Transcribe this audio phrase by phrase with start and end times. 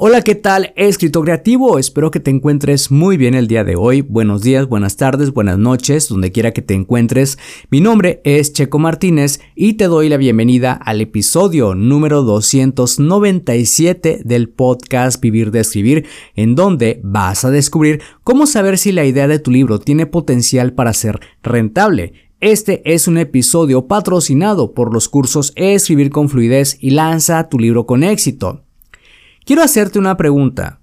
[0.00, 0.72] Hola, ¿qué tal?
[0.76, 4.02] Escritor creativo, espero que te encuentres muy bien el día de hoy.
[4.02, 7.36] Buenos días, buenas tardes, buenas noches, donde quiera que te encuentres.
[7.68, 14.50] Mi nombre es Checo Martínez y te doy la bienvenida al episodio número 297 del
[14.50, 16.06] podcast Vivir de Escribir,
[16.36, 20.74] en donde vas a descubrir cómo saber si la idea de tu libro tiene potencial
[20.74, 26.90] para ser rentable este es un episodio patrocinado por los cursos Escribir con fluidez y
[26.90, 28.67] lanza tu libro con éxito.
[29.48, 30.82] Quiero hacerte una pregunta.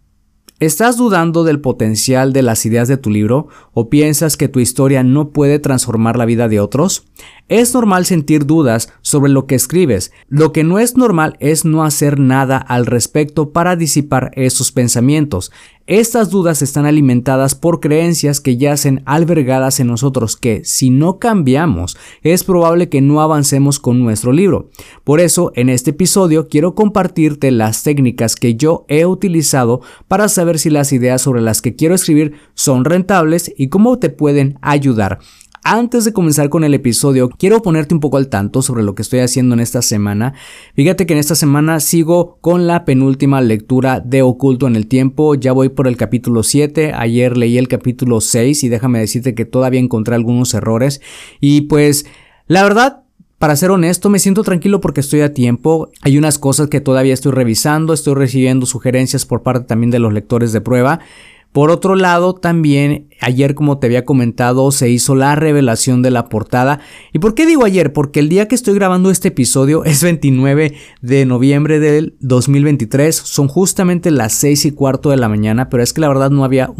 [0.60, 5.04] ¿Estás dudando del potencial de las ideas de tu libro o piensas que tu historia
[5.04, 7.06] no puede transformar la vida de otros?
[7.48, 10.12] Es normal sentir dudas sobre lo que escribes.
[10.30, 15.52] Lo que no es normal es no hacer nada al respecto para disipar esos pensamientos.
[15.86, 21.96] Estas dudas están alimentadas por creencias que yacen albergadas en nosotros que, si no cambiamos,
[22.24, 24.72] es probable que no avancemos con nuestro libro.
[25.04, 30.58] Por eso, en este episodio quiero compartirte las técnicas que yo he utilizado para saber
[30.58, 35.20] si las ideas sobre las que quiero escribir son rentables y cómo te pueden ayudar.
[35.68, 39.02] Antes de comenzar con el episodio, quiero ponerte un poco al tanto sobre lo que
[39.02, 40.36] estoy haciendo en esta semana.
[40.76, 45.34] Fíjate que en esta semana sigo con la penúltima lectura de Oculto en el Tiempo.
[45.34, 46.94] Ya voy por el capítulo 7.
[46.94, 51.02] Ayer leí el capítulo 6 y déjame decirte que todavía encontré algunos errores.
[51.42, 52.06] Y pues,
[52.46, 53.02] la verdad,
[53.40, 55.90] para ser honesto, me siento tranquilo porque estoy a tiempo.
[56.02, 60.14] Hay unas cosas que todavía estoy revisando, estoy recibiendo sugerencias por parte también de los
[60.14, 61.00] lectores de prueba.
[61.56, 66.28] Por otro lado, también ayer, como te había comentado, se hizo la revelación de la
[66.28, 66.82] portada.
[67.14, 67.94] ¿Y por qué digo ayer?
[67.94, 73.16] Porque el día que estoy grabando este episodio es 29 de noviembre del 2023.
[73.16, 76.44] Son justamente las 6 y cuarto de la mañana, pero es que la verdad no
[76.44, 76.74] había,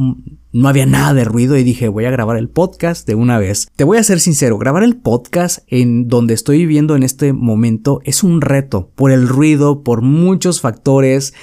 [0.52, 3.70] no había nada de ruido y dije voy a grabar el podcast de una vez.
[3.78, 8.02] Te voy a ser sincero, grabar el podcast en donde estoy viviendo en este momento
[8.04, 11.34] es un reto por el ruido, por muchos factores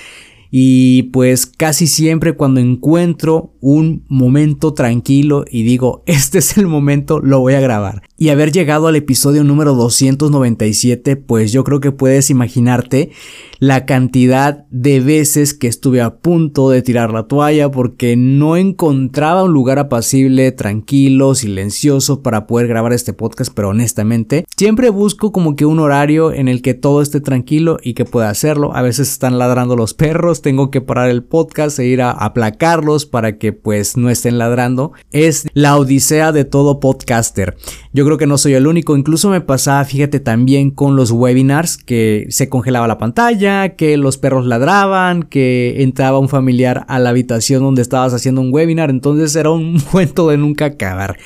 [0.54, 7.20] y pues casi siempre cuando encuentro un momento tranquilo y digo, este es el momento,
[7.20, 8.02] lo voy a grabar.
[8.18, 13.10] Y haber llegado al episodio número 297, pues yo creo que puedes imaginarte
[13.58, 19.44] la cantidad de veces que estuve a punto de tirar la toalla porque no encontraba
[19.44, 25.56] un lugar apacible, tranquilo, silencioso para poder grabar este podcast, pero honestamente siempre busco como
[25.56, 28.74] que un horario en el que todo esté tranquilo y que pueda hacerlo.
[28.74, 33.06] A veces están ladrando los perros, tengo que parar el podcast e ir a aplacarlos
[33.06, 34.92] para que pues no estén ladrando.
[35.12, 37.56] Es la odisea de todo podcaster.
[37.92, 41.76] Yo creo que no soy el único, incluso me pasaba, fíjate también con los webinars
[41.76, 47.10] que se congelaba la pantalla que los perros ladraban, que entraba un familiar a la
[47.10, 51.18] habitación donde estabas haciendo un webinar, entonces era un cuento de nunca acabar.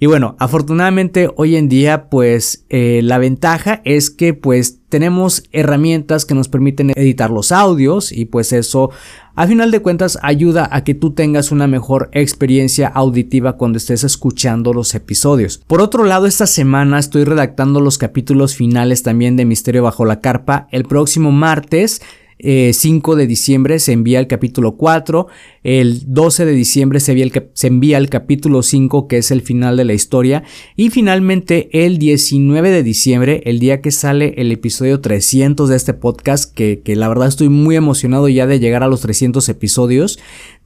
[0.00, 6.24] Y bueno, afortunadamente hoy en día pues eh, la ventaja es que pues tenemos herramientas
[6.24, 8.90] que nos permiten editar los audios y pues eso
[9.34, 14.04] a final de cuentas ayuda a que tú tengas una mejor experiencia auditiva cuando estés
[14.04, 15.58] escuchando los episodios.
[15.66, 20.20] Por otro lado, esta semana estoy redactando los capítulos finales también de Misterio bajo la
[20.20, 20.68] carpa.
[20.70, 22.02] El próximo martes
[22.40, 25.26] 5 eh, de diciembre se envía el capítulo 4,
[25.62, 29.42] el 12 de diciembre se envía, el, se envía el capítulo 5 que es el
[29.42, 30.44] final de la historia
[30.76, 35.94] y finalmente el 19 de diciembre, el día que sale el episodio 300 de este
[35.94, 40.18] podcast, que, que la verdad estoy muy emocionado ya de llegar a los 300 episodios,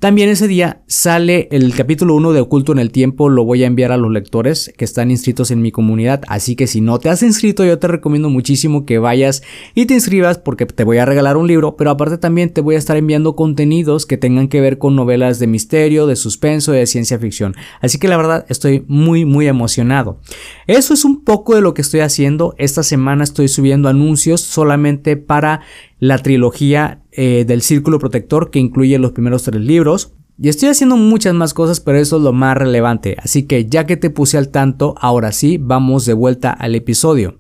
[0.03, 3.69] también ese día sale el capítulo 1 de Oculto en el Tiempo, lo voy a
[3.69, 7.09] enviar a los lectores que están inscritos en mi comunidad, así que si no te
[7.09, 9.45] has inscrito yo te recomiendo muchísimo que vayas
[9.77, 12.75] y te inscribas porque te voy a regalar un libro, pero aparte también te voy
[12.75, 16.85] a estar enviando contenidos que tengan que ver con novelas de misterio, de suspenso, de
[16.87, 17.55] ciencia ficción.
[17.81, 20.19] Así que la verdad estoy muy muy emocionado.
[20.67, 22.57] Eso es un poco de lo que estoy haciendo.
[22.59, 25.61] Esta semana estoy subiendo anuncios solamente para
[26.03, 30.15] la trilogía eh, del Círculo Protector que incluye los primeros tres libros.
[30.37, 33.15] Y estoy haciendo muchas más cosas, pero eso es lo más relevante.
[33.23, 37.39] Así que ya que te puse al tanto, ahora sí, vamos de vuelta al episodio.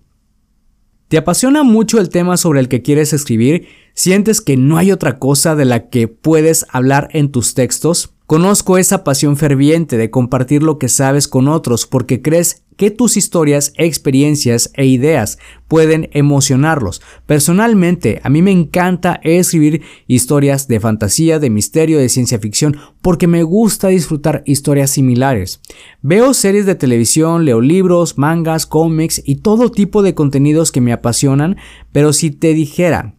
[1.08, 3.66] ¿Te apasiona mucho el tema sobre el que quieres escribir?
[3.94, 8.14] ¿Sientes que no hay otra cosa de la que puedes hablar en tus textos?
[8.28, 13.16] Conozco esa pasión ferviente de compartir lo que sabes con otros porque crees que tus
[13.16, 15.38] historias, experiencias e ideas
[15.68, 17.00] pueden emocionarlos.
[17.26, 23.28] Personalmente, a mí me encanta escribir historias de fantasía, de misterio, de ciencia ficción, porque
[23.28, 25.60] me gusta disfrutar historias similares.
[26.00, 30.92] Veo series de televisión, leo libros, mangas, cómics y todo tipo de contenidos que me
[30.92, 31.58] apasionan,
[31.92, 33.14] pero si te dijera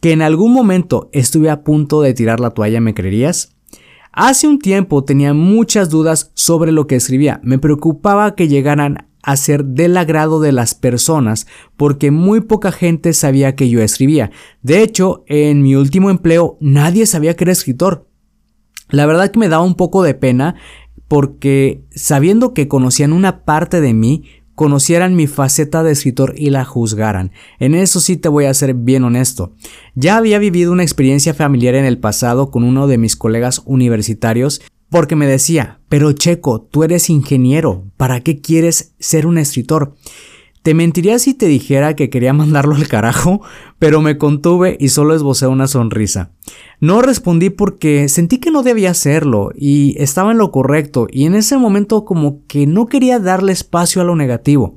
[0.00, 3.52] que en algún momento estuve a punto de tirar la toalla, ¿me creerías?
[4.12, 7.40] Hace un tiempo tenía muchas dudas sobre lo que escribía.
[7.42, 11.46] Me preocupaba que llegaran a ser del agrado de las personas
[11.78, 14.30] porque muy poca gente sabía que yo escribía.
[14.60, 18.06] De hecho, en mi último empleo nadie sabía que era escritor.
[18.90, 20.56] La verdad que me daba un poco de pena
[21.08, 24.24] porque sabiendo que conocían una parte de mí,
[24.62, 27.32] conocieran mi faceta de escritor y la juzgaran.
[27.58, 29.54] En eso sí te voy a ser bien honesto.
[29.96, 34.62] Ya había vivido una experiencia familiar en el pasado con uno de mis colegas universitarios
[34.88, 39.96] porque me decía, pero Checo, tú eres ingeniero, ¿para qué quieres ser un escritor?
[40.62, 43.42] Te mentiría si te dijera que quería mandarlo al carajo,
[43.80, 46.30] pero me contuve y solo esbocé una sonrisa.
[46.78, 51.34] No respondí porque sentí que no debía hacerlo y estaba en lo correcto y en
[51.34, 54.76] ese momento como que no quería darle espacio a lo negativo.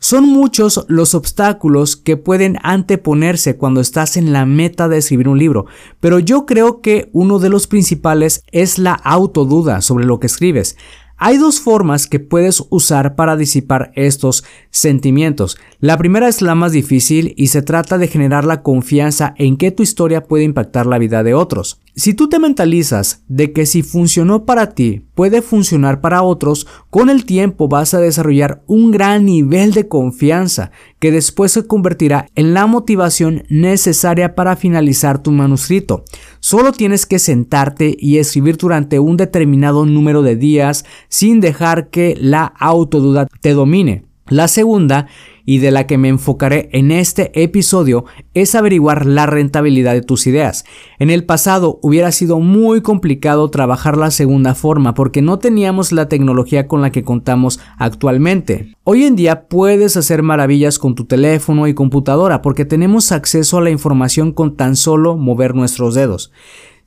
[0.00, 5.38] Son muchos los obstáculos que pueden anteponerse cuando estás en la meta de escribir un
[5.38, 5.66] libro,
[5.98, 10.76] pero yo creo que uno de los principales es la autoduda sobre lo que escribes.
[11.20, 15.58] Hay dos formas que puedes usar para disipar estos sentimientos.
[15.80, 19.72] La primera es la más difícil y se trata de generar la confianza en que
[19.72, 21.80] tu historia puede impactar la vida de otros.
[21.98, 27.10] Si tú te mentalizas de que si funcionó para ti, puede funcionar para otros, con
[27.10, 32.54] el tiempo vas a desarrollar un gran nivel de confianza que después se convertirá en
[32.54, 36.04] la motivación necesaria para finalizar tu manuscrito.
[36.38, 42.16] Solo tienes que sentarte y escribir durante un determinado número de días sin dejar que
[42.16, 44.04] la autoduda te domine.
[44.28, 45.08] La segunda
[45.48, 48.04] y de la que me enfocaré en este episodio
[48.34, 50.66] es averiguar la rentabilidad de tus ideas.
[50.98, 56.06] En el pasado hubiera sido muy complicado trabajar la segunda forma porque no teníamos la
[56.06, 58.76] tecnología con la que contamos actualmente.
[58.84, 63.62] Hoy en día puedes hacer maravillas con tu teléfono y computadora porque tenemos acceso a
[63.62, 66.30] la información con tan solo mover nuestros dedos.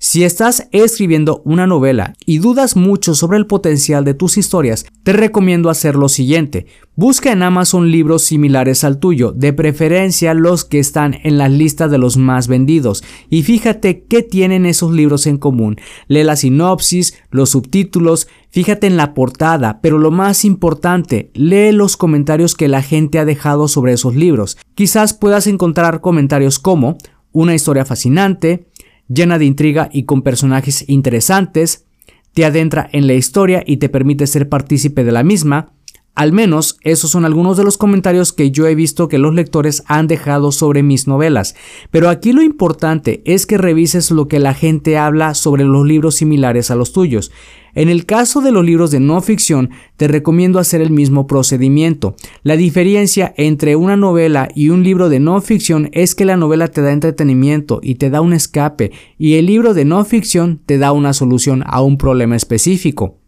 [0.03, 5.13] Si estás escribiendo una novela y dudas mucho sobre el potencial de tus historias, te
[5.13, 6.65] recomiendo hacer lo siguiente.
[6.95, 11.87] Busca en Amazon libros similares al tuyo, de preferencia los que están en la lista
[11.87, 15.77] de los más vendidos, y fíjate qué tienen esos libros en común.
[16.07, 21.95] Lee la sinopsis, los subtítulos, fíjate en la portada, pero lo más importante, lee los
[21.95, 24.57] comentarios que la gente ha dejado sobre esos libros.
[24.73, 26.97] Quizás puedas encontrar comentarios como
[27.33, 28.67] una historia fascinante,
[29.13, 31.85] llena de intriga y con personajes interesantes,
[32.33, 35.73] te adentra en la historia y te permite ser partícipe de la misma,
[36.13, 39.83] al menos esos son algunos de los comentarios que yo he visto que los lectores
[39.87, 41.55] han dejado sobre mis novelas.
[41.89, 46.15] Pero aquí lo importante es que revises lo que la gente habla sobre los libros
[46.15, 47.31] similares a los tuyos.
[47.73, 52.15] En el caso de los libros de no ficción, te recomiendo hacer el mismo procedimiento.
[52.43, 56.67] La diferencia entre una novela y un libro de no ficción es que la novela
[56.67, 60.77] te da entretenimiento y te da un escape, y el libro de no ficción te
[60.77, 63.20] da una solución a un problema específico.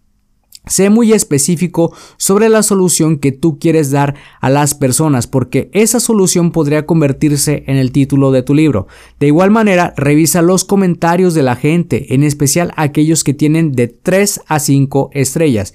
[0.66, 6.00] Sé muy específico sobre la solución que tú quieres dar a las personas porque esa
[6.00, 8.88] solución podría convertirse en el título de tu libro.
[9.20, 13.90] De igual manera, revisa los comentarios de la gente, en especial aquellos que tienen de
[13.90, 15.74] 3 a 5 estrellas.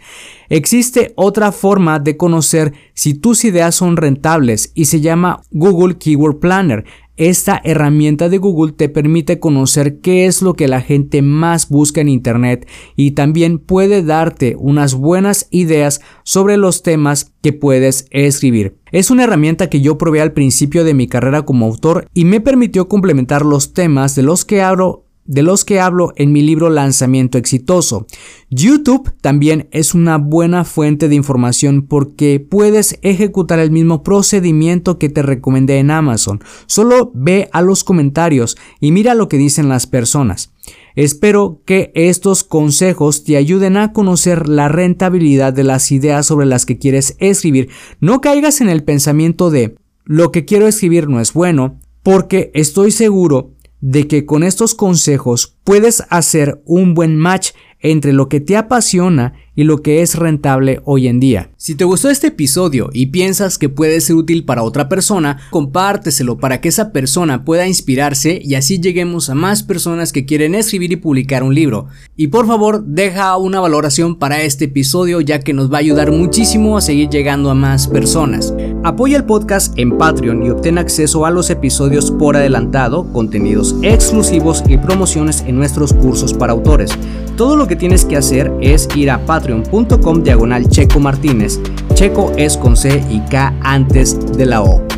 [0.48, 6.38] Existe otra forma de conocer si tus ideas son rentables y se llama Google Keyword
[6.38, 6.86] Planner.
[7.18, 12.00] Esta herramienta de Google te permite conocer qué es lo que la gente más busca
[12.00, 18.78] en Internet y también puede darte unas buenas ideas sobre los temas que puedes escribir.
[18.92, 22.40] Es una herramienta que yo probé al principio de mi carrera como autor y me
[22.40, 26.70] permitió complementar los temas de los que hablo de los que hablo en mi libro
[26.70, 28.06] Lanzamiento Exitoso.
[28.50, 35.10] YouTube también es una buena fuente de información porque puedes ejecutar el mismo procedimiento que
[35.10, 36.40] te recomendé en Amazon.
[36.66, 40.52] Solo ve a los comentarios y mira lo que dicen las personas.
[40.96, 46.66] Espero que estos consejos te ayuden a conocer la rentabilidad de las ideas sobre las
[46.66, 47.68] que quieres escribir.
[48.00, 52.90] No caigas en el pensamiento de lo que quiero escribir no es bueno, porque estoy
[52.90, 58.56] seguro de que con estos consejos puedes hacer un buen match entre lo que te
[58.56, 61.50] apasiona y lo que es rentable hoy en día.
[61.56, 66.38] Si te gustó este episodio y piensas que puede ser útil para otra persona, compárteselo
[66.38, 70.92] para que esa persona pueda inspirarse y así lleguemos a más personas que quieren escribir
[70.92, 71.88] y publicar un libro.
[72.14, 76.12] Y por favor, deja una valoración para este episodio ya que nos va a ayudar
[76.12, 78.54] muchísimo a seguir llegando a más personas.
[78.84, 84.62] Apoya el podcast en Patreon y obtén acceso a los episodios por adelantado, contenidos exclusivos
[84.68, 86.92] y promociones en nuestros cursos para autores.
[87.36, 91.58] Todo lo que tienes que hacer es ir a patreon.com diagonal Checo Martínez.
[91.94, 94.97] Checo es con C y K antes de la O.